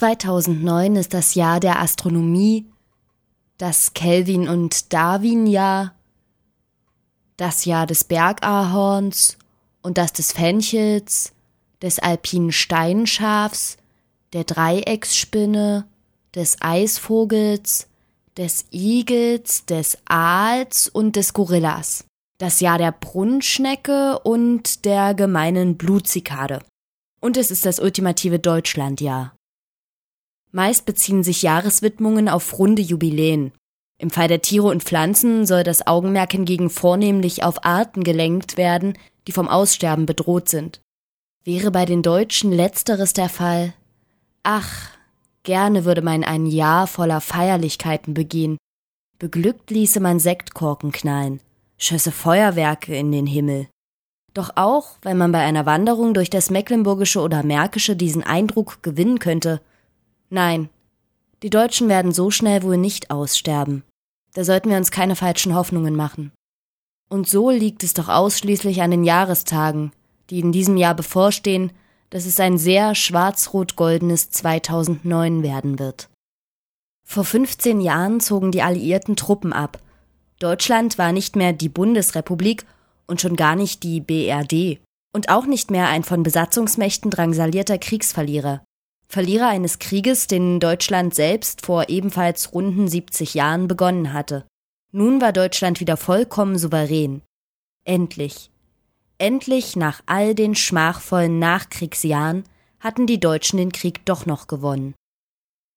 2009 0.00 0.96
ist 0.96 1.12
das 1.12 1.34
Jahr 1.34 1.60
der 1.60 1.78
Astronomie, 1.78 2.64
das 3.58 3.92
Kelvin 3.92 4.48
und 4.48 4.94
Darwin 4.94 5.46
Jahr, 5.46 5.92
das 7.36 7.66
Jahr 7.66 7.86
des 7.86 8.04
Bergahorns 8.04 9.36
und 9.82 9.98
das 9.98 10.14
des 10.14 10.32
Fenchels, 10.32 11.34
des 11.82 11.98
alpinen 11.98 12.50
Steinschafs, 12.50 13.76
der 14.32 14.44
Dreiecksspinne, 14.44 15.86
des 16.34 16.62
Eisvogels, 16.62 17.86
des 18.38 18.64
Igels, 18.70 19.66
des 19.66 19.98
Aals 20.06 20.88
und 20.88 21.14
des 21.14 21.34
Gorillas. 21.34 22.06
Das 22.38 22.60
Jahr 22.60 22.78
der 22.78 22.92
Brunnschnecke 22.92 24.18
und 24.20 24.86
der 24.86 25.12
gemeinen 25.12 25.76
Blutzikade. 25.76 26.60
Und 27.20 27.36
es 27.36 27.50
ist 27.50 27.66
das 27.66 27.78
ultimative 27.78 28.38
Deutschlandjahr. 28.38 29.34
Meist 30.52 30.84
beziehen 30.86 31.22
sich 31.22 31.42
Jahreswidmungen 31.42 32.28
auf 32.28 32.58
runde 32.58 32.82
Jubiläen. 32.82 33.52
Im 33.98 34.10
Fall 34.10 34.28
der 34.28 34.40
Tiere 34.40 34.66
und 34.66 34.82
Pflanzen 34.82 35.46
soll 35.46 35.62
das 35.62 35.86
Augenmerk 35.86 36.32
hingegen 36.32 36.70
vornehmlich 36.70 37.44
auf 37.44 37.64
Arten 37.64 38.02
gelenkt 38.02 38.56
werden, 38.56 38.96
die 39.26 39.32
vom 39.32 39.46
Aussterben 39.46 40.06
bedroht 40.06 40.48
sind. 40.48 40.80
Wäre 41.44 41.70
bei 41.70 41.84
den 41.84 42.02
Deutschen 42.02 42.50
letzteres 42.50 43.12
der 43.12 43.28
Fall? 43.28 43.74
Ach, 44.42 44.90
gerne 45.42 45.84
würde 45.84 46.02
man 46.02 46.24
ein 46.24 46.46
Jahr 46.46 46.86
voller 46.86 47.20
Feierlichkeiten 47.20 48.14
begehen. 48.14 48.56
Beglückt 49.18 49.70
ließe 49.70 50.00
man 50.00 50.18
Sektkorken 50.18 50.92
knallen, 50.92 51.40
schösse 51.76 52.10
Feuerwerke 52.10 52.96
in 52.96 53.12
den 53.12 53.26
Himmel. 53.26 53.68
Doch 54.32 54.50
auch, 54.54 54.96
wenn 55.02 55.18
man 55.18 55.32
bei 55.32 55.40
einer 55.40 55.66
Wanderung 55.66 56.14
durch 56.14 56.30
das 56.30 56.50
Mecklenburgische 56.50 57.20
oder 57.20 57.42
Märkische 57.42 57.96
diesen 57.96 58.22
Eindruck 58.22 58.82
gewinnen 58.82 59.18
könnte, 59.18 59.60
Nein, 60.30 60.70
die 61.42 61.50
Deutschen 61.50 61.88
werden 61.88 62.12
so 62.12 62.30
schnell 62.30 62.62
wohl 62.62 62.76
nicht 62.76 63.10
aussterben. 63.10 63.82
Da 64.34 64.44
sollten 64.44 64.70
wir 64.70 64.76
uns 64.76 64.90
keine 64.90 65.16
falschen 65.16 65.54
Hoffnungen 65.54 65.96
machen. 65.96 66.32
Und 67.08 67.28
so 67.28 67.50
liegt 67.50 67.82
es 67.82 67.94
doch 67.94 68.08
ausschließlich 68.08 68.82
an 68.82 68.92
den 68.92 69.04
Jahrestagen, 69.04 69.92
die 70.30 70.38
in 70.38 70.52
diesem 70.52 70.76
Jahr 70.76 70.94
bevorstehen, 70.94 71.72
dass 72.10 72.26
es 72.26 72.38
ein 72.38 72.58
sehr 72.58 72.94
schwarz-rot-goldenes 72.94 74.30
2009 74.30 75.42
werden 75.42 75.78
wird. 75.78 76.08
Vor 77.04 77.24
15 77.24 77.80
Jahren 77.80 78.20
zogen 78.20 78.52
die 78.52 78.62
alliierten 78.62 79.16
Truppen 79.16 79.52
ab. 79.52 79.80
Deutschland 80.38 80.98
war 80.98 81.12
nicht 81.12 81.34
mehr 81.34 81.52
die 81.52 81.68
Bundesrepublik 81.68 82.64
und 83.08 83.20
schon 83.20 83.34
gar 83.34 83.56
nicht 83.56 83.82
die 83.82 84.00
BRD 84.00 84.78
und 85.12 85.28
auch 85.28 85.46
nicht 85.46 85.72
mehr 85.72 85.88
ein 85.88 86.04
von 86.04 86.22
Besatzungsmächten 86.22 87.10
drangsalierter 87.10 87.78
Kriegsverlierer. 87.78 88.62
Verlierer 89.10 89.48
eines 89.48 89.80
Krieges, 89.80 90.28
den 90.28 90.60
Deutschland 90.60 91.16
selbst 91.16 91.66
vor 91.66 91.88
ebenfalls 91.88 92.54
runden 92.54 92.86
70 92.86 93.34
Jahren 93.34 93.66
begonnen 93.66 94.12
hatte. 94.12 94.46
Nun 94.92 95.20
war 95.20 95.32
Deutschland 95.32 95.80
wieder 95.80 95.96
vollkommen 95.96 96.56
souverän. 96.56 97.22
Endlich. 97.84 98.52
Endlich 99.18 99.74
nach 99.74 100.00
all 100.06 100.36
den 100.36 100.54
schmachvollen 100.54 101.40
Nachkriegsjahren 101.40 102.44
hatten 102.78 103.08
die 103.08 103.18
Deutschen 103.18 103.56
den 103.56 103.72
Krieg 103.72 104.06
doch 104.06 104.26
noch 104.26 104.46
gewonnen. 104.46 104.94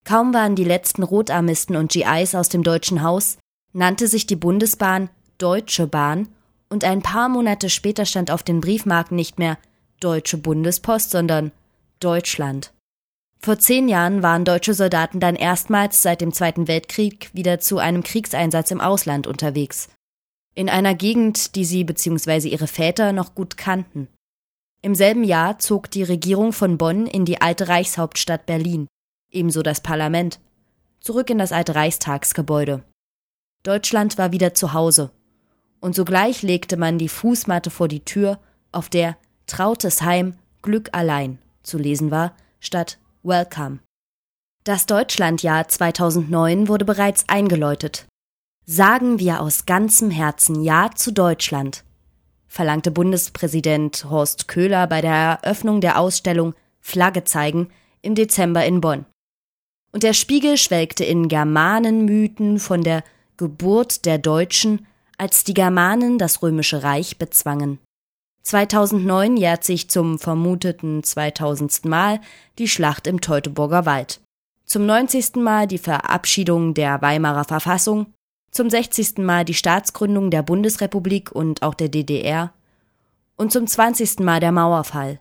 Kaum 0.06 0.32
waren 0.36 0.56
die 0.56 0.64
letzten 0.64 1.02
Rotarmisten 1.02 1.76
und 1.76 1.92
GIs 1.92 2.36
aus 2.36 2.50
dem 2.50 2.62
deutschen 2.62 3.02
Haus, 3.02 3.40
nannte 3.72 4.08
sich 4.08 4.28
die 4.28 4.36
Bundesbahn 4.36 5.10
Deutsche 5.40 5.88
Bahn 5.88 6.28
und 6.70 6.84
ein 6.84 7.02
paar 7.02 7.30
Monate 7.30 7.72
später 7.72 8.06
stand 8.06 8.30
auf 8.30 8.44
den 8.44 8.62
Briefmarken 8.62 9.16
nicht 9.16 9.40
mehr 9.40 9.58
Deutsche 10.00 10.38
Bundespost, 10.38 11.10
sondern 11.10 11.52
Deutschland. 12.00 12.73
Vor 13.44 13.60
zehn 13.60 13.90
Jahren 13.90 14.24
waren 14.24 14.46
deutsche 14.46 14.74
Soldaten 14.74 15.20
dann 15.20 15.36
erstmals 15.36 16.02
seit 16.02 16.22
dem 16.22 16.32
Zweiten 16.32 16.70
Weltkrieg 16.70 17.30
wieder 17.34 17.60
zu 17.60 17.78
einem 17.78 18.02
Kriegseinsatz 18.02 18.72
im 18.72 18.80
Ausland 18.80 19.28
unterwegs. 19.28 19.90
In 20.56 20.70
einer 20.70 20.96
Gegend, 20.96 21.56
die 21.56 21.66
sie 21.66 21.84
bzw. 21.84 22.48
ihre 22.48 22.68
Väter 22.68 23.12
noch 23.12 23.36
gut 23.36 23.58
kannten. 23.58 24.08
Im 24.82 24.96
selben 24.96 25.26
Jahr 25.26 25.60
zog 25.60 25.92
die 25.92 26.04
Regierung 26.04 26.54
von 26.54 26.78
Bonn 26.78 27.06
in 27.06 27.26
die 27.26 27.42
alte 27.42 27.68
Reichshauptstadt 27.68 28.46
Berlin, 28.46 28.88
ebenso 29.30 29.62
das 29.62 29.82
Parlament, 29.82 30.40
zurück 31.02 31.30
in 31.30 31.38
das 31.38 31.52
alte 31.52 31.76
Reichstagsgebäude. 31.76 32.82
Deutschland 33.64 34.18
war 34.18 34.32
wieder 34.32 34.54
zu 34.54 34.72
Hause. 34.72 35.12
Und 35.82 35.96
sogleich 35.96 36.44
legte 36.44 36.78
man 36.78 36.98
die 36.98 37.10
Fußmatte 37.10 37.72
vor 37.72 37.90
die 37.90 38.06
Tür, 38.06 38.40
auf 38.72 38.88
der 38.88 39.18
Trautes 39.48 40.02
Heim, 40.02 40.38
Glück 40.62 40.92
allein 40.94 41.40
zu 41.62 41.78
lesen 41.78 42.10
war, 42.10 42.38
statt 42.62 43.00
Welcome. 43.26 43.80
Das 44.66 44.86
Deutschlandjahr 44.86 45.70
2009 45.70 46.68
wurde 46.68 46.84
bereits 46.84 47.24
eingeläutet. 47.30 48.06
Sagen 48.66 49.18
wir 49.18 49.40
aus 49.40 49.66
ganzem 49.66 50.12
Herzen 50.12 50.62
Ja 50.62 50.90
zu 50.94 51.14
Deutschland, 51.14 51.86
verlangte 52.48 52.92
Bundespräsident 52.92 54.08
Horst 54.10 54.50
Köhler 54.50 54.88
bei 54.88 55.00
der 55.00 55.40
Eröffnung 55.42 55.80
der 55.80 56.00
Ausstellung 56.00 56.54
Flagge 56.82 57.24
zeigen 57.24 57.70
im 58.02 58.14
Dezember 58.14 58.66
in 58.66 58.82
Bonn. 58.82 59.06
Und 59.94 60.04
der 60.04 60.14
Spiegel 60.14 60.58
schwelgte 60.58 61.06
in 61.06 61.30
Germanenmythen 61.30 62.60
von 62.60 62.84
der 62.84 63.06
Geburt 63.38 64.04
der 64.04 64.18
Deutschen, 64.18 64.86
als 65.18 65.46
die 65.46 65.54
Germanen 65.54 66.18
das 66.18 66.42
römische 66.42 66.84
Reich 66.84 67.18
bezwangen. 67.18 67.80
2009 68.44 69.38
jährt 69.38 69.64
sich 69.64 69.90
zum 69.90 70.20
vermuteten 70.20 71.04
2000. 71.04 71.86
Mal 71.86 72.20
die 72.60 72.68
Schlacht 72.68 73.08
im 73.08 73.22
Teutoburger 73.22 73.86
Wald. 73.86 74.22
Zum 74.66 74.86
90. 74.86 75.38
Mal 75.38 75.68
die 75.68 75.78
Verabschiedung 75.78 76.74
der 76.74 77.02
Weimarer 77.02 77.46
Verfassung, 77.46 78.08
zum 78.52 78.70
60. 78.70 79.20
Mal 79.20 79.46
die 79.46 79.54
Staatsgründung 79.54 80.30
der 80.30 80.44
Bundesrepublik 80.44 81.32
und 81.32 81.64
auch 81.64 81.74
der 81.74 81.90
DDR 81.90 82.54
und 83.36 83.52
zum 83.52 83.66
20. 83.66 84.20
Mal 84.20 84.40
der 84.40 84.52
Mauerfall. 84.52 85.20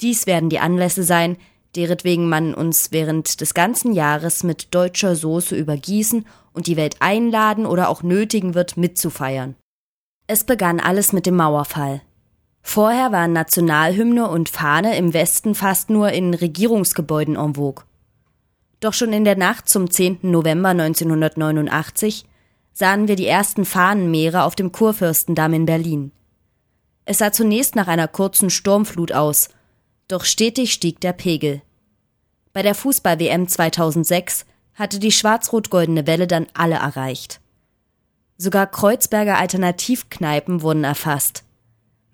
Dies 0.00 0.26
werden 0.26 0.48
die 0.48 0.60
Anlässe 0.60 1.02
sein, 1.02 1.36
deretwegen 1.74 2.28
man 2.28 2.54
uns 2.54 2.92
während 2.92 3.40
des 3.40 3.54
ganzen 3.54 3.92
Jahres 3.92 4.42
mit 4.42 4.74
deutscher 4.74 5.16
Soße 5.16 5.56
übergießen 5.56 6.26
und 6.52 6.66
die 6.66 6.76
Welt 6.76 6.96
einladen 7.00 7.66
oder 7.66 7.88
auch 7.88 8.02
nötigen 8.02 8.54
wird, 8.54 8.76
mitzufeiern. 8.76 9.56
Es 10.26 10.44
begann 10.44 10.80
alles 10.80 11.12
mit 11.12 11.26
dem 11.26 11.36
Mauerfall. 11.36 12.02
Vorher 12.62 13.12
waren 13.12 13.32
Nationalhymne 13.32 14.28
und 14.28 14.48
Fahne 14.48 14.96
im 14.96 15.14
Westen 15.14 15.54
fast 15.54 15.90
nur 15.90 16.10
in 16.10 16.34
Regierungsgebäuden 16.34 17.36
en 17.36 17.54
vogue. 17.54 17.84
Doch 18.80 18.92
schon 18.92 19.12
in 19.12 19.24
der 19.24 19.36
Nacht 19.36 19.68
zum 19.68 19.90
10. 19.90 20.18
November 20.22 20.68
1989 20.68 22.26
sahen 22.72 23.08
wir 23.08 23.16
die 23.16 23.26
ersten 23.26 23.64
Fahnenmeere 23.64 24.44
auf 24.44 24.54
dem 24.54 24.70
Kurfürstendamm 24.70 25.52
in 25.52 25.66
Berlin. 25.66 26.12
Es 27.04 27.18
sah 27.18 27.32
zunächst 27.32 27.74
nach 27.74 27.88
einer 27.88 28.06
kurzen 28.06 28.50
Sturmflut 28.50 29.12
aus, 29.12 29.48
doch 30.06 30.24
stetig 30.24 30.72
stieg 30.72 31.00
der 31.00 31.12
Pegel. 31.12 31.62
Bei 32.52 32.62
der 32.62 32.74
Fußball-WM 32.74 33.48
2006 33.48 34.46
hatte 34.74 34.98
die 34.98 35.10
schwarz-rot-goldene 35.10 36.06
Welle 36.06 36.26
dann 36.26 36.46
alle 36.54 36.76
erreicht. 36.76 37.40
Sogar 38.36 38.68
Kreuzberger 38.68 39.38
Alternativkneipen 39.38 40.62
wurden 40.62 40.84
erfasst. 40.84 41.42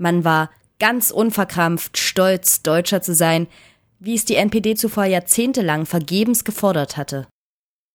Man 0.04 0.22
war 0.22 0.50
ganz 0.78 1.10
unverkrampft 1.10 1.96
stolz, 1.96 2.60
Deutscher 2.60 3.00
zu 3.00 3.14
sein, 3.14 3.46
wie 3.98 4.14
es 4.14 4.26
die 4.26 4.34
NPD 4.34 4.74
zuvor 4.74 5.06
jahrzehntelang 5.06 5.86
vergebens 5.86 6.44
gefordert 6.44 6.98
hatte. 6.98 7.26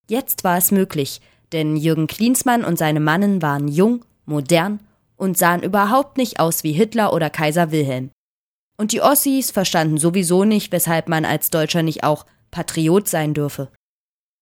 Jetzt 0.08 0.42
war 0.42 0.58
es 0.58 0.72
möglich, 0.72 1.20
denn 1.52 1.76
Jürgen 1.76 2.08
Klinsmann 2.08 2.64
und 2.64 2.78
seine 2.78 2.98
Mannen 2.98 3.42
waren 3.42 3.68
jung, 3.68 4.04
modern 4.26 4.80
und 5.14 5.38
sahen 5.38 5.62
überhaupt 5.62 6.16
nicht 6.16 6.40
aus 6.40 6.64
wie 6.64 6.72
Hitler 6.72 7.12
oder 7.12 7.30
Kaiser 7.30 7.70
Wilhelm. 7.70 8.10
Und 8.76 8.90
die 8.90 9.02
Ossis 9.02 9.52
verstanden 9.52 9.98
sowieso 9.98 10.42
nicht, 10.42 10.72
weshalb 10.72 11.08
man 11.08 11.24
als 11.24 11.50
Deutscher 11.50 11.84
nicht 11.84 12.02
auch 12.02 12.26
Patriot 12.50 13.06
sein 13.06 13.34
dürfe. 13.34 13.70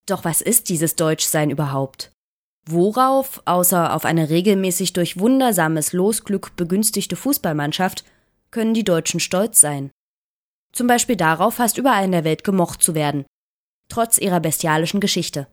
Doch 0.06 0.25
was 0.25 0.40
ist 0.40 0.70
dieses 0.70 0.96
Deutschsein 0.96 1.50
überhaupt? 1.50 2.12
Worauf, 2.70 3.41
außer 3.47 3.94
auf 3.94 4.05
eine 4.05 4.29
regelmäßig 4.29 4.93
durch 4.93 5.19
wundersames 5.19 5.94
Losglück 5.94 6.55
begünstigte 6.55 7.17
Fußballmannschaft, 7.17 8.05
können 8.50 8.75
die 8.75 8.85
Deutschen 8.85 9.20
stolz 9.20 9.59
sein? 9.59 9.91
Zum 10.75 10.87
Beispiel 10.87 11.17
darauf, 11.17 11.55
fast 11.55 11.79
überall 11.79 12.05
in 12.05 12.12
der 12.12 12.25
Welt 12.25 12.44
gemocht 12.44 12.82
zu 12.82 12.94
werden, 12.94 13.25
trotz 13.88 14.19
ihrer 14.19 14.41
bestialischen 14.41 15.00
Geschichte. 15.00 15.47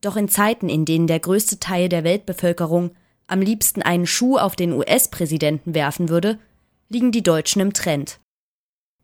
Doch 0.00 0.16
in 0.16 0.28
Zeiten, 0.28 0.68
in 0.68 0.84
denen 0.84 1.06
der 1.06 1.20
größte 1.20 1.60
Teil 1.60 1.88
der 1.88 2.02
Weltbevölkerung 2.02 2.96
am 3.28 3.40
liebsten 3.40 3.82
einen 3.82 4.06
Schuh 4.06 4.38
auf 4.38 4.56
den 4.56 4.72
US-Präsidenten 4.72 5.72
werfen 5.76 6.08
würde, 6.08 6.40
liegen 6.88 7.12
die 7.12 7.22
Deutschen 7.22 7.62
im 7.62 7.74
Trend. 7.74 8.18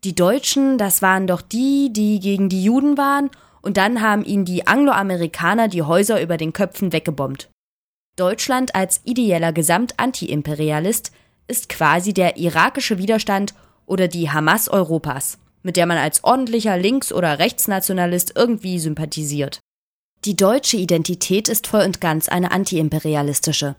Die 0.03 0.15
Deutschen, 0.15 0.77
das 0.77 1.01
waren 1.01 1.27
doch 1.27 1.41
die, 1.41 1.93
die 1.93 2.19
gegen 2.19 2.49
die 2.49 2.63
Juden 2.65 2.97
waren 2.97 3.29
und 3.65 3.77
dann 3.77 4.01
haben 4.01 4.23
ihnen 4.23 4.45
die 4.45 4.67
Angloamerikaner 4.67 5.67
die 5.67 5.81
Häuser 5.81 6.21
über 6.21 6.37
den 6.37 6.53
Köpfen 6.53 6.93
weggebombt. 6.93 7.49
Deutschland 8.15 8.75
als 8.75 9.01
ideeller 9.03 9.51
Gesamt-Anti-Imperialist 9.51 11.11
ist 11.47 11.67
quasi 11.67 12.13
der 12.13 12.37
irakische 12.37 12.97
Widerstand 12.97 13.53
oder 13.85 14.07
die 14.07 14.29
Hamas 14.29 14.69
Europas. 14.69 15.37
mit 15.65 15.77
der 15.77 15.87
man 15.87 15.97
als 15.97 16.23
ordentlicher 16.23 16.77
Links- 16.77 17.11
oder 17.11 17.39
Rechtsnationalist 17.39 18.33
irgendwie 18.35 18.77
sympathisiert. 18.77 19.59
Die 20.23 20.35
deutsche 20.35 20.77
Identität 20.77 21.49
ist 21.49 21.65
voll 21.65 21.81
und 21.81 21.99
ganz 21.99 22.29
eine 22.29 22.51
antiimperialistische. 22.51 23.75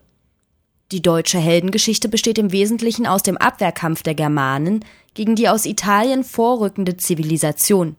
Die 0.91 1.01
deutsche 1.01 1.39
Heldengeschichte 1.39 2.09
besteht 2.09 2.39
im 2.39 2.51
Wesentlichen 2.51 3.07
aus 3.07 3.23
dem 3.23 3.37
Abwehrkampf 3.37 4.03
der 4.03 4.17
Germanen 4.17 4.85
gegen 5.15 5.37
die 5.37 5.49
aus 5.49 5.65
Italien 5.65 6.25
vorrückende 6.25 6.97
Zivilisation, 6.97 7.95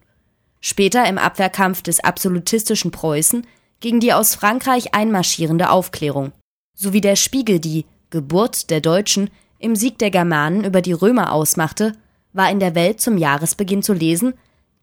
später 0.61 1.07
im 1.07 1.17
Abwehrkampf 1.17 1.81
des 1.81 1.99
absolutistischen 1.99 2.91
Preußen 2.91 3.45
gegen 3.79 3.99
die 3.99 4.13
aus 4.13 4.35
Frankreich 4.35 4.93
einmarschierende 4.93 5.69
Aufklärung, 5.69 6.31
sowie 6.73 7.01
der 7.01 7.15
Spiegel 7.15 7.59
die 7.59 7.85
Geburt 8.09 8.69
der 8.69 8.81
Deutschen 8.81 9.29
im 9.59 9.75
Sieg 9.75 9.97
der 9.99 10.11
Germanen 10.11 10.63
über 10.63 10.81
die 10.81 10.93
Römer 10.93 11.31
ausmachte, 11.31 11.93
war 12.33 12.51
in 12.51 12.59
der 12.59 12.75
Welt 12.75 13.01
zum 13.01 13.17
Jahresbeginn 13.17 13.83
zu 13.83 13.93
lesen, 13.93 14.33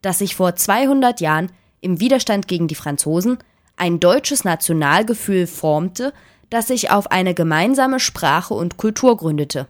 dass 0.02 0.18
sich 0.18 0.36
vor 0.36 0.56
200 0.56 1.20
Jahren 1.20 1.50
im 1.80 2.00
Widerstand 2.00 2.48
gegen 2.48 2.68
die 2.68 2.74
Franzosen 2.74 3.38
ein 3.76 4.00
deutsches 4.00 4.44
Nationalgefühl 4.44 5.46
formte, 5.46 6.12
das 6.50 6.68
sich 6.68 6.90
auf 6.90 7.10
eine 7.10 7.34
gemeinsame 7.34 8.00
Sprache 8.00 8.54
und 8.54 8.76
Kultur 8.76 9.16
gründete. 9.16 9.68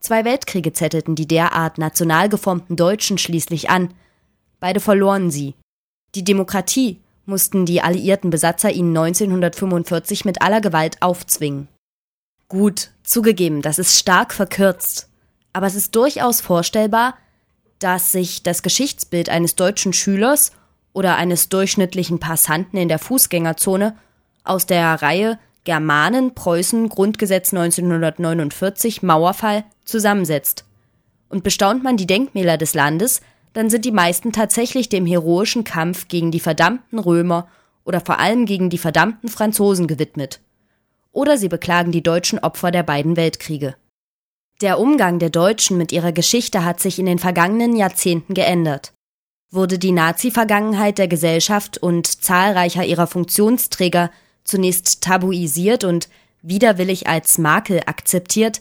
Zwei 0.00 0.24
Weltkriege 0.24 0.72
zettelten 0.72 1.14
die 1.14 1.26
derart 1.26 1.78
national 1.78 2.28
geformten 2.28 2.76
Deutschen 2.76 3.18
schließlich 3.18 3.70
an. 3.70 3.94
Beide 4.60 4.80
verloren 4.80 5.30
sie. 5.30 5.54
Die 6.14 6.24
Demokratie 6.24 7.00
mussten 7.26 7.66
die 7.66 7.82
alliierten 7.82 8.30
Besatzer 8.30 8.70
ihnen 8.70 8.96
1945 8.96 10.24
mit 10.24 10.40
aller 10.42 10.60
Gewalt 10.60 11.02
aufzwingen. 11.02 11.68
Gut, 12.48 12.90
zugegeben, 13.02 13.60
das 13.60 13.78
ist 13.78 13.98
stark 13.98 14.32
verkürzt, 14.32 15.08
aber 15.52 15.66
es 15.66 15.74
ist 15.74 15.96
durchaus 15.96 16.40
vorstellbar, 16.40 17.16
dass 17.80 18.12
sich 18.12 18.42
das 18.42 18.62
Geschichtsbild 18.62 19.28
eines 19.28 19.56
deutschen 19.56 19.92
Schülers 19.92 20.52
oder 20.92 21.16
eines 21.16 21.48
durchschnittlichen 21.48 22.20
Passanten 22.20 22.78
in 22.78 22.88
der 22.88 22.98
Fußgängerzone 22.98 23.96
aus 24.44 24.66
der 24.66 25.02
Reihe 25.02 25.38
Germanen, 25.64 26.34
Preußen, 26.34 26.88
Grundgesetz 26.88 27.52
1949, 27.52 29.02
Mauerfall 29.02 29.64
zusammensetzt. 29.84 30.64
Und 31.28 31.42
bestaunt 31.42 31.82
man 31.82 31.96
die 31.96 32.06
Denkmäler 32.06 32.56
des 32.56 32.72
Landes, 32.72 33.20
dann 33.56 33.70
sind 33.70 33.86
die 33.86 33.90
meisten 33.90 34.32
tatsächlich 34.32 34.90
dem 34.90 35.06
heroischen 35.06 35.64
Kampf 35.64 36.08
gegen 36.08 36.30
die 36.30 36.40
verdammten 36.40 36.98
Römer 36.98 37.48
oder 37.86 38.02
vor 38.02 38.18
allem 38.18 38.44
gegen 38.44 38.68
die 38.68 38.76
verdammten 38.76 39.30
Franzosen 39.30 39.86
gewidmet. 39.86 40.42
Oder 41.10 41.38
sie 41.38 41.48
beklagen 41.48 41.90
die 41.90 42.02
deutschen 42.02 42.38
Opfer 42.38 42.70
der 42.70 42.82
beiden 42.82 43.16
Weltkriege. 43.16 43.74
Der 44.60 44.78
Umgang 44.78 45.18
der 45.18 45.30
Deutschen 45.30 45.78
mit 45.78 45.90
ihrer 45.90 46.12
Geschichte 46.12 46.66
hat 46.66 46.80
sich 46.80 46.98
in 46.98 47.06
den 47.06 47.18
vergangenen 47.18 47.74
Jahrzehnten 47.74 48.34
geändert. 48.34 48.92
Wurde 49.50 49.78
die 49.78 49.92
Nazi-Vergangenheit 49.92 50.98
der 50.98 51.08
Gesellschaft 51.08 51.78
und 51.78 52.06
zahlreicher 52.06 52.84
ihrer 52.84 53.06
Funktionsträger 53.06 54.10
zunächst 54.44 55.02
tabuisiert 55.02 55.82
und 55.82 56.10
widerwillig 56.42 57.06
als 57.06 57.38
Makel 57.38 57.80
akzeptiert, 57.86 58.60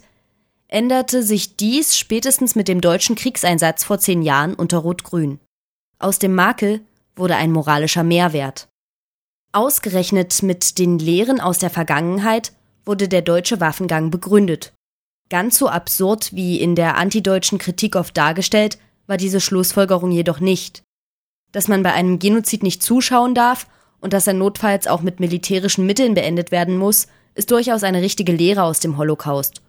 änderte 0.75 1.23
sich 1.23 1.55
dies 1.55 1.97
spätestens 1.97 2.53
mit 2.55 2.67
dem 2.67 2.81
deutschen 2.81 3.15
Kriegseinsatz 3.15 3.85
vor 3.85 3.97
zehn 3.97 4.21
Jahren 4.21 4.53
unter 4.53 4.79
Rot-Grün. 4.79 5.39
Aus 5.99 6.19
dem 6.19 6.35
Makel 6.35 6.81
wurde 7.15 7.37
ein 7.37 7.53
moralischer 7.53 8.03
Mehrwert. 8.03 8.67
Ausgerechnet 9.53 10.43
mit 10.43 10.77
den 10.77 10.99
Lehren 10.99 11.39
aus 11.39 11.59
der 11.59 11.69
Vergangenheit 11.69 12.51
wurde 12.85 13.07
der 13.07 13.21
deutsche 13.21 13.61
Waffengang 13.61 14.11
begründet. 14.11 14.73
Ganz 15.29 15.57
so 15.57 15.69
absurd 15.69 16.35
wie 16.35 16.59
in 16.59 16.75
der 16.75 16.97
antideutschen 16.97 17.57
Kritik 17.57 17.95
oft 17.95 18.17
dargestellt, 18.17 18.77
war 19.07 19.15
diese 19.15 19.39
Schlussfolgerung 19.39 20.11
jedoch 20.11 20.41
nicht. 20.41 20.83
Dass 21.53 21.69
man 21.69 21.83
bei 21.83 21.93
einem 21.93 22.19
Genozid 22.19 22.63
nicht 22.63 22.83
zuschauen 22.83 23.33
darf 23.33 23.65
und 24.01 24.11
dass 24.11 24.27
er 24.27 24.33
notfalls 24.33 24.87
auch 24.87 25.01
mit 25.01 25.21
militärischen 25.21 25.85
Mitteln 25.85 26.15
beendet 26.15 26.51
werden 26.51 26.77
muss, 26.77 27.07
ist 27.33 27.51
durchaus 27.51 27.83
eine 27.83 28.01
richtige 28.01 28.33
Lehre 28.33 28.63
aus 28.63 28.81
dem 28.81 28.97
Holocaust. 28.97 29.61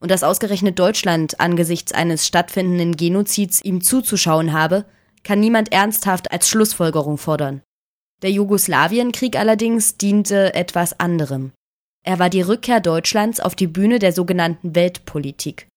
Und 0.00 0.10
dass 0.10 0.22
ausgerechnet 0.22 0.78
Deutschland 0.78 1.40
angesichts 1.40 1.92
eines 1.92 2.26
stattfindenden 2.26 2.96
Genozids 2.96 3.62
ihm 3.62 3.82
zuzuschauen 3.82 4.52
habe, 4.52 4.86
kann 5.22 5.40
niemand 5.40 5.72
ernsthaft 5.72 6.32
als 6.32 6.48
Schlussfolgerung 6.48 7.18
fordern. 7.18 7.62
Der 8.22 8.30
Jugoslawienkrieg 8.30 9.36
allerdings 9.36 9.96
diente 9.96 10.54
etwas 10.54 10.98
anderem. 10.98 11.52
Er 12.02 12.18
war 12.18 12.30
die 12.30 12.42
Rückkehr 12.42 12.80
Deutschlands 12.80 13.40
auf 13.40 13.54
die 13.54 13.66
Bühne 13.66 13.98
der 13.98 14.12
sogenannten 14.12 14.74
Weltpolitik. 14.74 15.68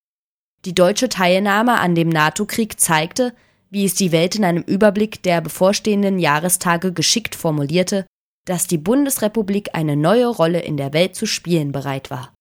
Die 0.66 0.74
deutsche 0.74 1.10
Teilnahme 1.10 1.80
an 1.80 1.96
dem 1.96 2.08
NATO-Krieg 2.08 2.80
zeigte, 2.80 3.34
wie 3.70 3.84
es 3.86 3.96
die 3.96 4.12
Welt 4.12 4.36
in 4.36 4.46
einem 4.46 4.64
Überblick 4.64 5.24
der 5.24 5.42
bevorstehenden 5.42 6.20
Jahrestage 6.20 6.94
geschickt 6.94 7.36
formulierte, 7.36 8.06
dass 8.46 8.68
die 8.68 8.78
Bundesrepublik 8.78 9.70
eine 9.74 9.98
neue 9.98 10.28
Rolle 10.28 10.60
in 10.62 10.78
der 10.78 10.94
Welt 10.94 11.16
zu 11.16 11.26
spielen 11.26 11.72
bereit 11.72 12.10
war. 12.10 12.33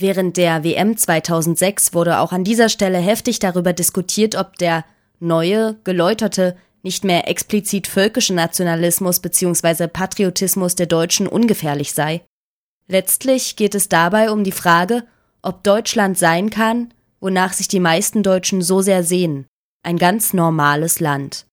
Während 0.00 0.36
der 0.36 0.62
WM 0.62 0.96
2006 0.96 1.92
wurde 1.92 2.20
auch 2.20 2.30
an 2.30 2.44
dieser 2.44 2.68
Stelle 2.68 2.98
heftig 2.98 3.40
darüber 3.40 3.72
diskutiert, 3.72 4.36
ob 4.36 4.56
der 4.56 4.84
neue, 5.18 5.76
geläuterte, 5.82 6.56
nicht 6.84 7.02
mehr 7.02 7.26
explizit 7.26 7.88
völkische 7.88 8.32
Nationalismus 8.32 9.18
bzw. 9.18 9.88
Patriotismus 9.88 10.76
der 10.76 10.86
Deutschen 10.86 11.26
ungefährlich 11.26 11.94
sei. 11.94 12.22
Letztlich 12.86 13.56
geht 13.56 13.74
es 13.74 13.88
dabei 13.88 14.30
um 14.30 14.44
die 14.44 14.52
Frage, 14.52 15.02
ob 15.42 15.64
Deutschland 15.64 16.16
sein 16.16 16.50
kann, 16.50 16.94
wonach 17.18 17.52
sich 17.52 17.66
die 17.66 17.80
meisten 17.80 18.22
Deutschen 18.22 18.62
so 18.62 18.80
sehr 18.80 19.02
sehen, 19.02 19.46
ein 19.82 19.98
ganz 19.98 20.32
normales 20.32 21.00
Land. 21.00 21.46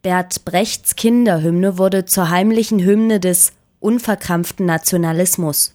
Bert 0.00 0.46
Brechts 0.46 0.96
Kinderhymne 0.96 1.76
wurde 1.76 2.06
zur 2.06 2.30
heimlichen 2.30 2.82
Hymne 2.82 3.20
des 3.20 3.52
unverkrampften 3.78 4.64
Nationalismus. 4.64 5.74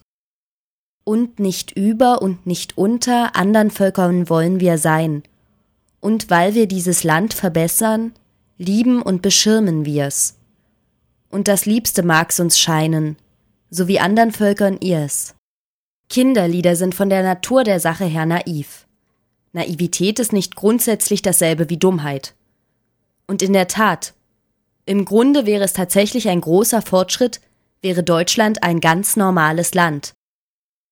Und 1.06 1.40
nicht 1.40 1.72
über 1.72 2.22
und 2.22 2.46
nicht 2.48 2.78
unter 2.78 3.36
andern 3.36 3.72
Völkern 3.72 4.28
wollen 4.28 4.60
wir 4.60 4.78
sein. 4.80 5.24
Und 6.02 6.30
weil 6.30 6.56
wir 6.56 6.68
dieses 6.68 7.04
Land 7.04 7.34
verbessern, 7.34 8.13
lieben 8.57 9.02
und 9.02 9.22
beschirmen 9.22 9.86
wir's. 9.86 10.36
Und 11.30 11.48
das 11.48 11.66
Liebste 11.68 12.02
mag's 12.02 12.40
uns 12.40 12.60
scheinen, 12.60 13.18
so 13.69 13.88
wie 13.88 14.00
andern 14.00 14.31
Völkern 14.31 14.78
ihr's. 14.81 15.36
Kinderlieder 16.10 16.75
sind 16.75 16.96
von 16.96 17.10
der 17.10 17.22
Natur 17.22 17.63
der 17.63 17.80
Sache 17.80 18.06
her 18.06 18.25
naiv. 18.25 18.88
Naivität 19.54 20.19
ist 20.19 20.34
nicht 20.34 20.56
grundsätzlich 20.56 21.22
dasselbe 21.22 21.69
wie 21.69 21.78
Dummheit. 21.78 22.34
Und 23.28 23.44
in 23.44 23.54
der 23.54 23.68
Tat, 23.68 24.13
im 24.88 25.06
Grunde 25.06 25.46
wäre 25.46 25.63
es 25.63 25.74
tatsächlich 25.74 26.30
ein 26.30 26.42
großer 26.42 26.81
Fortschritt, 26.81 27.42
wäre 27.81 28.01
Deutschland 28.01 28.63
ein 28.63 28.82
ganz 28.82 29.15
normales 29.15 29.75
Land. 29.75 30.14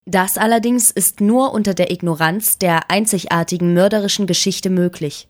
Das 0.05 0.37
allerdings 0.37 0.91
ist 0.91 1.21
nur 1.21 1.53
unter 1.53 1.73
der 1.73 1.91
Ignoranz 1.91 2.57
der 2.57 2.91
einzigartigen 2.91 3.73
mörderischen 3.73 4.27
Geschichte 4.27 4.69
möglich. 4.69 5.27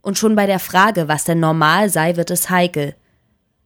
Und 0.00 0.16
schon 0.16 0.36
bei 0.36 0.46
der 0.46 0.60
Frage, 0.60 1.08
was 1.08 1.24
denn 1.24 1.40
normal 1.40 1.90
sei, 1.90 2.16
wird 2.16 2.30
es 2.30 2.50
heikel. 2.50 2.94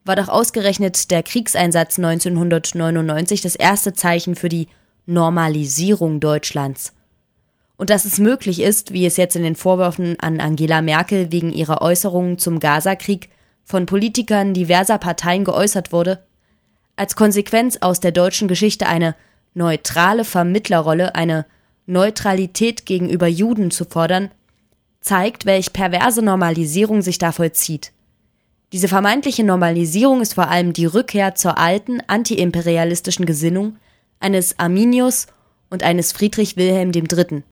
War 0.04 0.16
doch 0.16 0.28
ausgerechnet 0.28 1.10
der 1.10 1.22
Kriegseinsatz 1.22 1.98
1999 1.98 3.40
das 3.42 3.54
erste 3.54 3.92
Zeichen 3.92 4.34
für 4.34 4.48
die 4.48 4.68
Normalisierung 5.06 6.20
Deutschlands 6.20 6.92
und 7.76 7.90
dass 7.90 8.04
es 8.04 8.18
möglich 8.18 8.60
ist, 8.60 8.92
wie 8.92 9.06
es 9.06 9.16
jetzt 9.16 9.36
in 9.36 9.42
den 9.42 9.56
Vorwürfen 9.56 10.18
an 10.20 10.40
Angela 10.40 10.80
Merkel 10.82 11.32
wegen 11.32 11.52
ihrer 11.52 11.82
Äußerungen 11.82 12.38
zum 12.38 12.60
Gazakrieg 12.60 13.30
von 13.64 13.86
Politikern 13.86 14.54
diverser 14.54 14.98
Parteien 14.98 15.44
geäußert 15.44 15.92
wurde, 15.92 16.22
als 16.96 17.16
Konsequenz 17.16 17.78
aus 17.80 17.98
der 18.00 18.12
deutschen 18.12 18.46
Geschichte 18.46 18.86
eine 18.86 19.16
neutrale 19.54 20.24
Vermittlerrolle, 20.24 21.14
eine 21.14 21.46
Neutralität 21.86 22.86
gegenüber 22.86 23.26
Juden 23.26 23.70
zu 23.70 23.84
fordern, 23.84 24.30
zeigt, 25.00 25.46
welch 25.46 25.72
perverse 25.72 26.22
Normalisierung 26.22 27.02
sich 27.02 27.18
da 27.18 27.32
vollzieht. 27.32 27.92
Diese 28.72 28.88
vermeintliche 28.88 29.44
Normalisierung 29.44 30.20
ist 30.20 30.34
vor 30.34 30.48
allem 30.48 30.72
die 30.72 30.86
Rückkehr 30.86 31.34
zur 31.34 31.58
alten 31.58 32.00
antiimperialistischen 32.06 33.26
Gesinnung 33.26 33.76
eines 34.18 34.58
Arminius 34.58 35.26
und 35.70 35.82
eines 35.82 36.12
Friedrich 36.12 36.56
Wilhelm 36.56 36.90
III. 36.92 37.44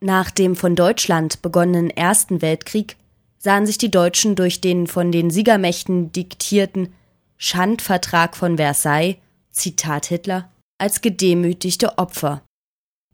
Nach 0.00 0.30
dem 0.30 0.56
von 0.56 0.74
Deutschland 0.74 1.42
begonnenen 1.42 1.90
Ersten 1.90 2.42
Weltkrieg 2.42 2.96
sahen 3.38 3.66
sich 3.66 3.78
die 3.78 3.90
Deutschen 3.90 4.34
durch 4.34 4.60
den 4.60 4.86
von 4.86 5.12
den 5.12 5.30
Siegermächten 5.30 6.10
diktierten 6.10 6.92
Schandvertrag 7.36 8.36
von 8.36 8.56
Versailles, 8.56 9.16
Zitat 9.50 10.06
Hitler, 10.06 10.48
als 10.82 11.00
gedemütigte 11.00 11.96
Opfer. 11.96 12.42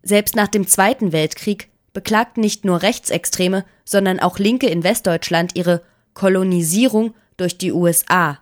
Selbst 0.03 0.35
nach 0.35 0.49
dem 0.49 0.67
Zweiten 0.67 1.13
Weltkrieg 1.13 1.71
beklagten 1.93 2.41
nicht 2.41 2.65
nur 2.65 2.83
Rechtsextreme, 2.83 3.65
sondern 3.85 4.19
auch 4.19 4.39
Linke 4.39 4.69
in 4.69 4.83
Westdeutschland 4.83 5.55
ihre 5.55 5.83
Kolonisierung 6.15 7.15
durch 7.37 7.59
die 7.59 7.73
USA 7.73 8.39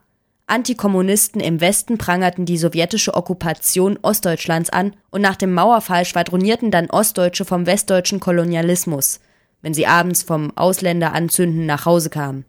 Antikommunisten 0.48 1.40
im 1.40 1.60
Westen 1.60 1.98
prangerten 1.98 2.46
die 2.46 2.56
sowjetische 2.56 3.14
Okkupation 3.14 3.98
Ostdeutschlands 4.02 4.70
an 4.70 4.94
und 5.10 5.20
nach 5.20 5.34
dem 5.34 5.52
Mauerfall 5.52 6.04
schwadronierten 6.04 6.70
dann 6.70 6.88
Ostdeutsche 6.88 7.44
vom 7.44 7.66
westdeutschen 7.66 8.20
Kolonialismus, 8.20 9.18
wenn 9.60 9.74
sie 9.74 9.88
abends 9.88 10.22
vom 10.22 10.56
Ausländeranzünden 10.56 11.66
nach 11.66 11.84
Hause 11.84 12.10
kamen. 12.10 12.44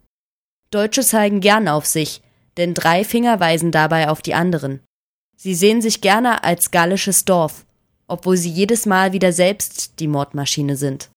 Deutsche 0.69 1.01
zeigen 1.01 1.41
gern 1.41 1.67
auf 1.67 1.87
sich, 1.87 2.21
denn 2.57 2.75
drei 2.75 3.03
Finger 3.03 3.39
weisen 3.39 3.71
dabei 3.71 4.09
auf 4.09 4.21
die 4.21 4.35
anderen. 4.35 4.81
Sie 5.37 5.53
sehen 5.53 5.81
sich 5.81 6.01
gerne 6.01 6.43
als 6.43 6.71
gallisches 6.71 7.23
Dorf, 7.23 7.65
obwohl 8.07 8.37
sie 8.37 8.49
jedes 8.49 8.85
Mal 8.87 9.13
wieder 9.13 9.31
selbst 9.31 9.99
die 9.99 10.07
Mordmaschine 10.07 10.75
sind. 10.75 11.09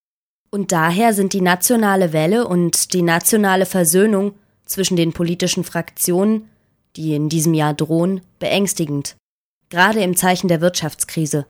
Und 0.51 0.71
daher 0.71 1.13
sind 1.13 1.33
die 1.33 1.41
nationale 1.41 2.13
Welle 2.13 2.47
und 2.47 2.93
die 2.93 3.01
nationale 3.01 3.65
Versöhnung 3.65 4.35
zwischen 4.65 4.95
den 4.95 5.11
politischen 5.11 5.63
Fraktionen, 5.63 6.49
die 6.95 7.15
in 7.15 7.29
diesem 7.29 7.53
Jahr 7.53 7.73
drohen, 7.73 8.21
beängstigend, 8.39 9.15
gerade 9.69 10.01
im 10.01 10.15
Zeichen 10.15 10.49
der 10.49 10.61
Wirtschaftskrise. 10.61 11.47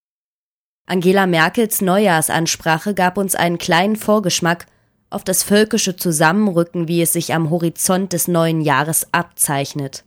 Angela 0.88 1.28
Merkels 1.28 1.82
Neujahrsansprache 1.82 2.94
gab 2.94 3.18
uns 3.18 3.36
einen 3.36 3.58
kleinen 3.58 3.96
Vorgeschmack 3.96 4.68
auf 5.10 5.24
das 5.24 5.44
völkische 5.44 5.96
Zusammenrücken, 5.96 6.88
wie 6.88 7.02
es 7.02 7.14
sich 7.14 7.34
am 7.34 7.50
Horizont 7.50 8.14
des 8.14 8.28
neuen 8.28 8.62
Jahres 8.62 9.08
abzeichnet. 9.12 10.06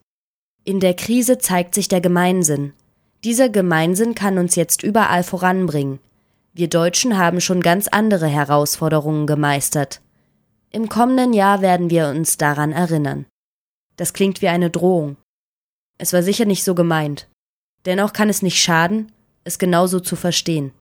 In 0.66 0.80
der 0.80 0.94
Krise 0.94 1.37
zeigt 1.37 1.75
sich 1.75 1.88
der 1.88 2.00
Gemeinsinn. 2.00 2.73
Dieser 3.23 3.50
Gemeinsinn 3.50 4.14
kann 4.14 4.38
uns 4.38 4.54
jetzt 4.54 4.83
überall 4.83 5.23
voranbringen. 5.23 5.99
Wir 6.54 6.68
Deutschen 6.68 7.18
haben 7.18 7.42
schon 7.42 7.61
ganz 7.61 7.87
andere 7.88 8.28
Herausforderungen 8.28 9.26
gemeistert. 9.26 10.00
Im 10.71 10.88
kommenden 10.88 11.35
Jahr 11.35 11.61
werden 11.61 11.90
wir 11.90 12.09
uns 12.09 12.38
daran 12.38 12.73
erinnern. 12.73 13.26
Das 13.97 14.14
klingt 14.14 14.40
wie 14.40 14.49
eine 14.49 14.71
Drohung. 14.71 15.18
Es 15.99 16.14
war 16.14 16.23
sicher 16.23 16.47
nicht 16.47 16.64
so 16.64 16.75
gemeint. 16.75 17.28
Dennoch 17.85 18.14
kann 18.14 18.30
es 18.30 18.40
nicht 18.40 18.59
schaden, 18.59 19.12
es 19.44 19.59
genauso 19.59 20.00
zu 20.00 20.16
verstehen. 20.16 20.73